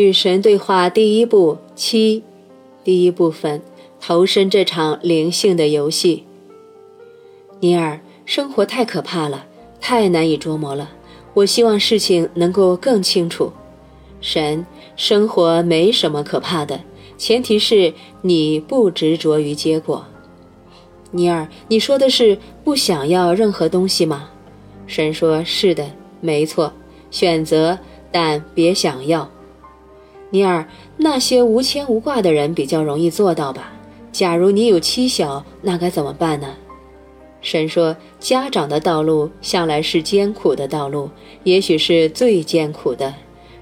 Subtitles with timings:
[0.00, 2.22] 与神对话第一部七，
[2.82, 3.60] 第一部分：
[4.00, 6.24] 投身这场灵性的游戏。
[7.60, 9.44] 尼尔，生活太可怕了，
[9.78, 10.90] 太难以捉摸了。
[11.34, 13.52] 我希望事情能够更清楚。
[14.22, 14.64] 神，
[14.96, 16.80] 生活没什么可怕的，
[17.18, 20.06] 前提是你不执着于结果。
[21.10, 24.30] 尼尔，你说的是不想要任何东西吗？
[24.86, 25.90] 神说：“是的，
[26.22, 26.72] 没错，
[27.10, 27.78] 选择，
[28.10, 29.30] 但别想要。”
[30.30, 30.66] 尼尔，
[30.96, 33.72] 那些无牵无挂的人比较容易做到吧？
[34.12, 36.54] 假如你有妻小，那该怎么办呢？
[37.40, 41.10] 神说：“家长的道路向来是艰苦的道路，
[41.42, 43.14] 也许是最艰苦的。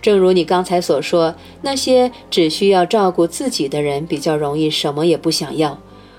[0.00, 5.78] 正如你刚才所说，那些只需要照顾自己的人比较容易什么也不想要。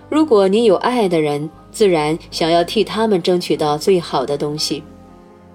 [0.09, 4.83] 如果你有爱的人，自然想要替他们争取到最好的东西。”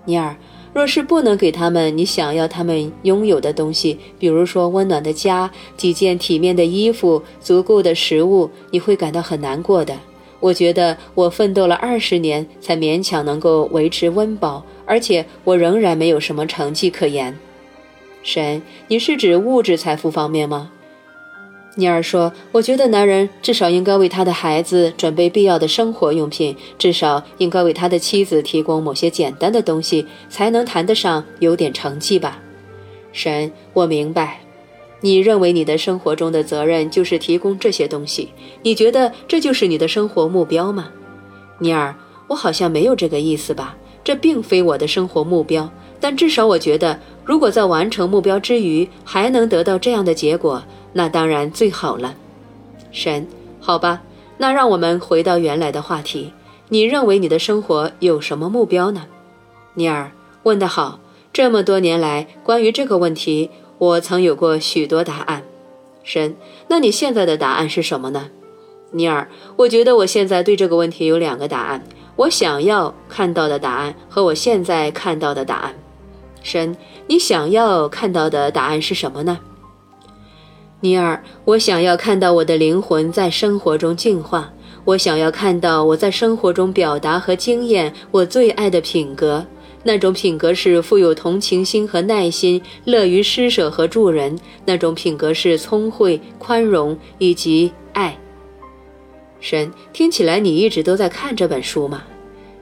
[0.04, 0.36] 尼尔。
[0.72, 9.94] 若是不能给他们你想要他们拥有的东西，比如说温暖的家、几件体面的衣服、足够的食物，你会感到很难过的。
[10.38, 17.36] 我觉得我奋斗了二十年，才勉强能够维持温饱，而且我仍然没有什么成绩可言。
[18.22, 20.70] 神，你是指物质财富方面吗？
[21.76, 32.40] 尼尔说：“我觉得男人至少应该为他的孩子准备必要的生活用品，至少应该为他的妻子提供某些简单的东西，才能谈得上有点成绩吧。”
[33.12, 34.40] 神，我明白，
[35.00, 38.30] 你认为你的生活中的责任就是提供这些东西，
[38.62, 40.88] 你觉得这就是你的生活目标吗？
[41.60, 41.94] 尼尔，
[42.26, 43.76] 我好像没有这个意思吧？
[44.02, 50.60] 这并非我的生活目标，但至少我觉得，如果在完成目标之余还能得到这样的结果。
[50.92, 52.14] 那当然最好了，
[52.90, 53.26] 神，
[53.60, 54.02] 好吧，
[54.38, 56.32] 那让我们回到原来的话题。
[56.68, 59.06] 你认为你的生活有什么目标呢？
[59.74, 60.10] 尼尔
[60.42, 61.00] 问得好，
[61.32, 65.42] 这么多年来，关于这个问题，我曾有过许多答案。
[66.02, 66.34] 神，
[66.68, 68.30] 那你现在的答案是什么呢？
[68.92, 71.84] 尼尔，我觉得我现在对这个问题有两个答案：
[72.16, 75.74] 我想要看到的答案和我现在看到的答案。
[76.42, 79.38] 神，你想要看到的答案是什么呢？
[80.82, 84.50] 尼尔，我想要看到我的灵魂在生活中净化。
[84.86, 89.44] 我想要看到我在生活中表达和经验我最爱的品格。
[89.82, 94.38] 那种品格是富有同情心和耐心，乐于施舍和助人。
[94.64, 98.18] 那种品格是聪慧、宽容以及爱。
[99.38, 102.02] 神，听起来你一直都在看这本书吗？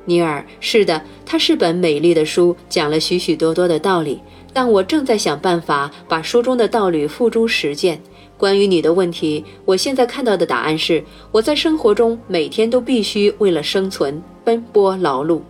[0.05, 4.21] 尼尔，是的，它是本美丽的书，讲了许许多多的道理。
[4.53, 8.01] 但我正在想办法把书中的道理付诸实践。
[8.37, 15.41] 关于你的问题，我现在看到的答案是：我在生活中每天都必须为了生存奔波劳碌。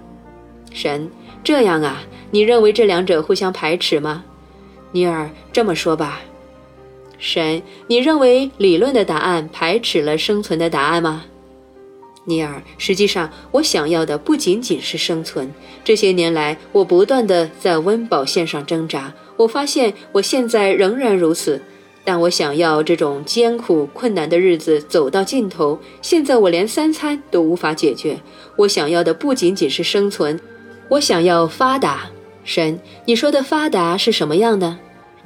[0.72, 1.10] 神，
[1.44, 2.02] 这样啊？
[2.30, 4.24] 你认为这两者互相排斥吗？
[4.92, 6.20] 尼尔，这么说吧。
[7.18, 11.24] 神，你认为理论的答案排斥了生存的答案吗？
[12.28, 15.50] 尼尔，实际上，我想要的不仅仅是生存。
[15.82, 19.14] 这些年来，我不断地在温饱线上挣扎。
[19.38, 21.62] 我发现我现在仍然如此，
[22.04, 25.78] 但我想要这种艰苦困难的日子走到尽头。
[26.02, 28.20] 现在我连三餐都无法解决。
[28.56, 30.38] 我想要的不仅仅是生存，
[30.90, 32.10] 我想要发达。
[32.44, 34.78] 神，你说的发达是什么样的？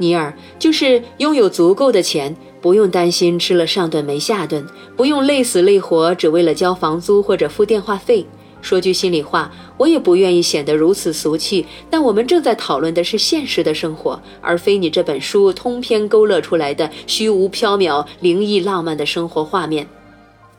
[0.02, 2.36] 尼尔，就是拥有足够的钱。
[2.60, 4.64] 不用担心吃了上顿没下顿，
[4.96, 8.26] 不用累死累活只为了交房租或者付电话费。
[8.60, 11.66] 说句心里话，我也不愿意显得如此俗气。
[11.90, 19.88] 但我们正在讨论的是现实的生活，而非你这本书通篇勾勒出来的虚无缥缈、灵异浪漫的生活画面。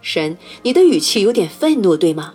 [0.01, 2.33] 神，你的语气有点愤怒，对吗？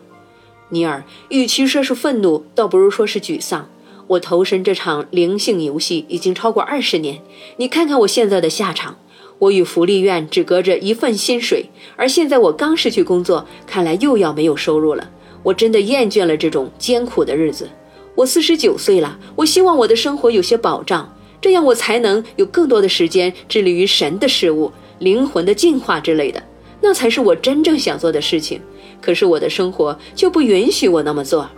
[0.70, 3.68] 尼尔，与其说是愤怒，倒不如说是沮丧。
[4.08, 7.20] 我投身这场灵性游戏已经超过二十年，
[7.58, 8.96] 你看看我现在的下场。
[9.38, 15.10] 我与福利院只隔着一份薪水，而现在我刚失去工作，看来又要没有收入了。
[15.44, 17.68] 我真的厌倦了这种艰苦的日子。
[18.16, 26.42] 我四十九岁了，我希望我的生活有些保障，这样我才能有更多的时间致力于神的事物、灵魂的进化之类的，
[26.80, 28.60] 那才是我真正想做的事情。
[29.00, 31.48] 可是我的生活就不允许我那么做。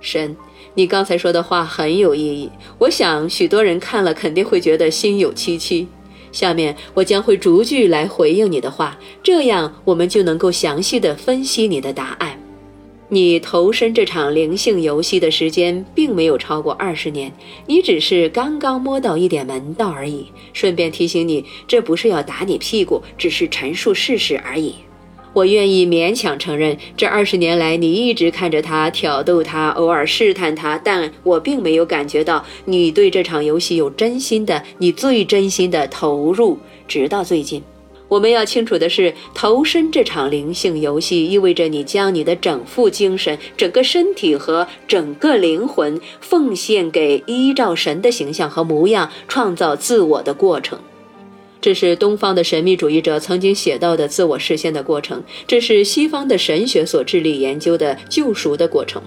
[0.00, 0.34] 神，
[0.74, 5.86] 你刚才说的话很有意义，我想许多人看了肯定会觉得心有戚戚。
[6.32, 12.38] 下面我将会逐句来回应你的话，这样我们就能够详细的分析你的答案。
[13.08, 17.32] 你投身这场灵性游戏的时间并没有超过二十年，
[17.66, 20.26] 你只是刚刚摸到一点门道而已。
[20.52, 24.76] 顺便提醒你，这不是要打你屁股，只是陈述事实而已。
[25.32, 36.58] 我愿意勉强承认，这二十年来你一直看着他，挑逗他，偶尔试探他，但我并没有感觉到你对这场游戏有真心的、你最真心的投入。
[36.88, 37.62] 直到最近，
[38.08, 50.80] 我们要清楚的是，投身这场灵性游戏，意味着你将你的整副精神、整个身体和整个灵魂奉献给依照神的形象和模样创造自我的过程。
[51.60, 59.02] 这是东方的神秘主义者曾经写到的自我实现的过程，这是西方的神学所致力研究的救赎的过程，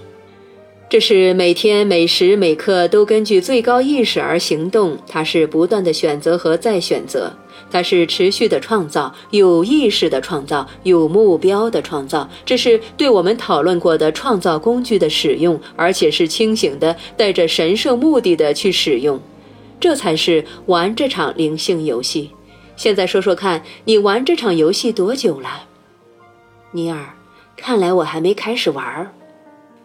[0.88, 7.32] 这是每天每时每刻都根据最高意识而行动，它是不断的选择和再选择，
[7.72, 19.20] 它是持续的创造，有意识的创造，有目标的创造，这是对我们讨论过的创造工具的使用，而且是清醒的，带着神圣目的的去使用，
[19.80, 22.30] 这才是玩这场灵性游戏。
[22.76, 25.68] 现在说说看，你玩这场游戏多久了，
[26.72, 27.14] 尼尔？
[27.56, 29.12] 看来我还没开始玩儿。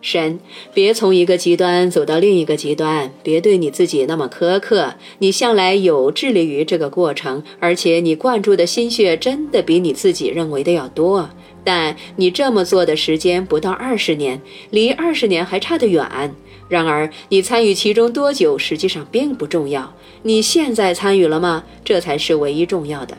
[0.02, 0.40] 神，
[0.74, 4.96] 别从一个极端走到另一个极端，别对你自己那么苛刻。
[5.20, 11.30] 你向来有致力于这个过程，而且你灌注的心血真的比你自己认为的要多。
[11.66, 16.34] 但你这么做的时间不到二十年，离二十年还差得远。
[16.70, 19.92] 然而，你参与其中多久，实际上并不重要。
[20.22, 21.64] 你现在参与了吗？
[21.84, 23.18] 这才是唯一重要的。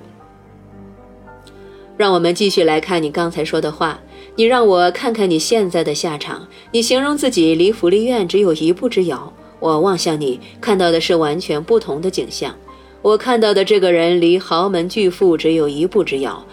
[1.96, 4.00] 让我们继续来看你刚才说的话。
[4.36, 6.46] 你让我看看你现在的下场。
[6.70, 9.30] 你形容自己离福利院只有一步之遥。
[9.58, 12.54] 我望向你，看到的是完全不同的景象。
[13.02, 16.46] 我看到的这个人离豪门巨富只有一步之遥。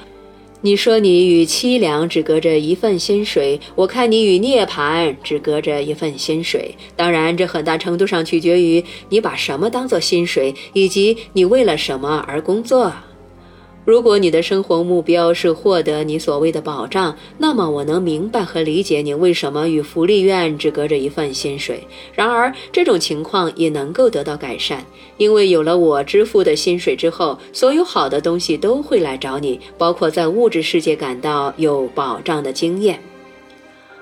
[0.62, 6.74] 你说你与凄凉只隔着一份薪水，我看你与涅槃只隔着一份薪水。
[6.96, 12.92] 当然，这很大程度上取决于你把什么当做薪水，以及你为了什么而工作。
[13.88, 21.88] 如果你的生活目标是获得你所谓的保障，那么我能明白和理解你为什么与福利院只隔着一份薪水。
[22.14, 24.86] 然而，这种情况也能够得到改善，
[25.16, 33.00] 因为有了我支付的薪水之后，所有好的东西都会来找你，包括在物质世界感到有保障的经验。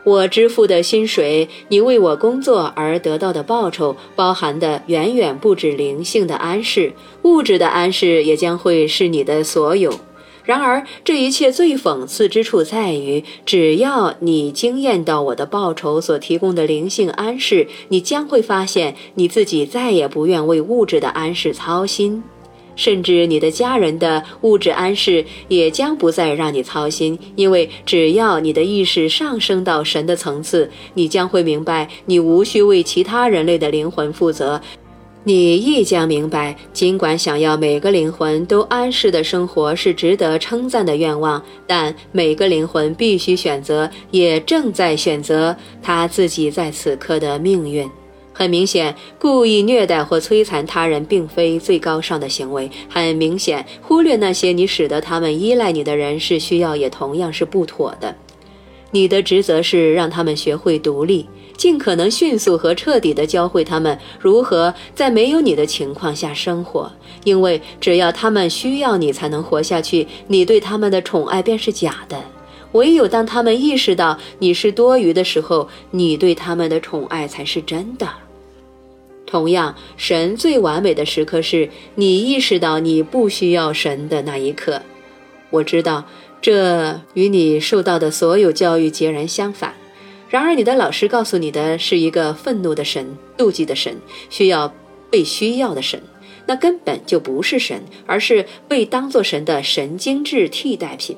[0.06, 6.94] 我支付的薪水，你为我工作而得到的报酬，包含的远远不止灵性的安适，
[7.24, 9.92] 物质的安适也将会是你的所有。
[10.44, 22.24] 然而，这一切最讽刺之处在于，只要你惊艳到我的报酬所提供的灵性安适，你将会发现你自己再也不愿为物质的安适操心。
[22.76, 34.62] 甚至你的家人的物质安适也将不再让你操心，因为只要你的意识上升到神的层次，你将会明白，你无需为其他人类的灵魂负责。
[35.28, 47.90] 你亦将明白，尽管想要每个灵魂都安适的生活是值得称赞的愿望，但每个灵魂必须选择，也正在选择他自己在此刻的命运。
[48.38, 52.70] 很明显，故意虐待或摧残他人并非最高尚的行为。
[52.90, 58.14] 很明显，忽略那些你使得他们依赖你的人是需要，也同样是不妥的。
[58.92, 66.92] 你的职责是让他们学会独立，尽可能迅速和彻底地教会他们如何在没有你的情况下生活。
[67.24, 72.22] 因为只要他们需要你才能活下去，你对他们的宠爱便是假的。
[72.74, 78.06] 唯有当他们意识到你是多余的时候，你对他们的宠爱才是真的。
[79.26, 84.82] 同样，神最完美的时刻是你意识到你不需要神的那一刻。
[85.50, 86.06] 我知道
[86.42, 89.74] 这与你受到的所有教育截然相反。
[90.30, 93.96] 然而，你的老师告诉你的是一个愤怒的神、妒忌的神、
[94.30, 94.74] 需要
[95.10, 96.02] 被需要的神，
[96.46, 101.16] 那根本就不是神，而是被当作神的神经质替代品。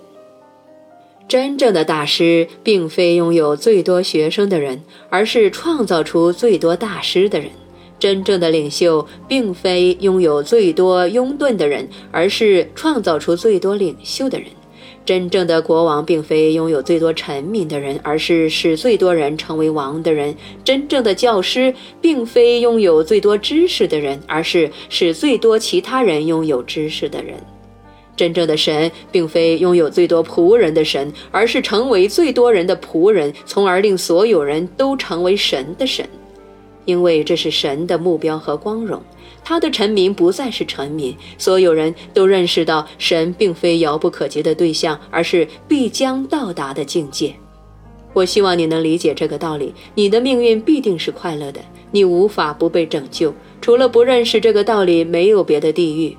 [1.27, 7.49] 真正的大师并非拥有最多学生的人，而是创造出最多大师的人。
[7.99, 14.47] 真正的领袖并非拥有最多拥趸的人，而是创造出最多领袖的人。
[15.03, 20.35] 真正的国王并非拥有最多臣民的人，而是使最多人成为王的人。
[20.65, 27.35] 真正的教师并非拥有最多知识的人，而是使最多其他人拥有知识的人。
[28.17, 36.05] 真正的神并非拥有最多仆人的神，而是成为最多人的仆人，从而令所有人都成为神的神。
[36.87, 39.01] 因为这是神的目标和光荣，
[39.43, 47.35] 他的臣民不再是臣民，所有人都认识到神并非遥不可及的对象，而是必将到达的境界。
[48.13, 51.59] 我希望你能理解这个道理，你的命运必定是快乐的，
[51.91, 53.33] 你无法不被拯救。
[53.59, 56.15] 除了不认识这个道理，没有别的地狱。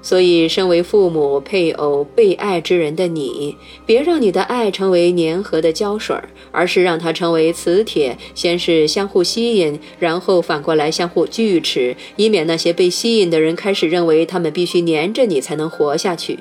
[0.00, 6.16] 所以，身为父母、配偶、被爱之人的你，别让你的爱成为粘合的胶水，
[6.52, 16.38] 而是让它成为磁铁，先是相互吸引，然后反过来相互锯齿，以免那些被吸引的人开始认为他们必须粘着你才能活下去。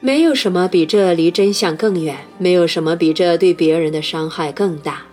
[0.00, 5.06] 没有什么比这离真相更远，没有什么比这对别人的伤害更大。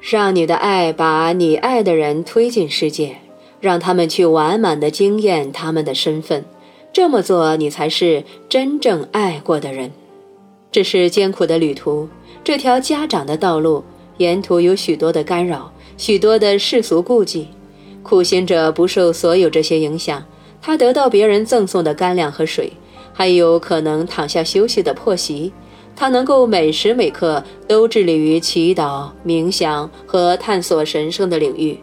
[0.00, 3.16] 让你的爱把你爱的人推进世界，
[3.60, 6.44] 让他们去完满的经验他们的身份。
[6.98, 9.92] 这么做，你才是真正爱过的人。
[10.72, 12.08] 这是艰苦的旅途，
[12.42, 13.84] 这条家长的道路，
[14.16, 17.46] 沿途有许多的干扰，许多的世俗顾忌。
[18.02, 20.24] 苦行者不受所有这些影响，
[20.60, 22.72] 他得到别人赠送的干粮和水，
[23.12, 25.52] 还有可能躺下休息的破席。
[25.94, 31.78] 他能够每时每刻都致力于祈祷、冥想和探索神圣的领域。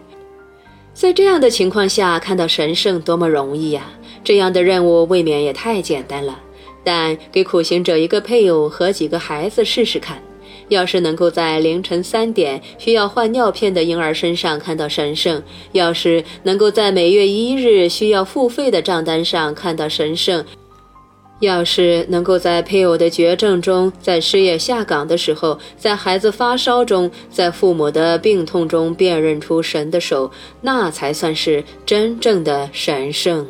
[0.93, 3.85] 在这样的情况下，看到神圣多么容易呀！
[4.25, 6.41] 这样的任务未免也太简单了。
[6.83, 10.21] 但给苦行者一个配偶和几个孩子试试看，
[10.69, 15.41] 要是能够在凌晨三点需要换尿片的婴儿身上看到神圣，
[15.71, 20.45] 要是能够在每月一日需要付费的账单上看到神圣，
[21.39, 33.47] 要是能够在配偶的绝症中，在失业下岗的时候，在孩子发烧中，在父母的病痛中辨认出神的手，那才算是真正的神圣。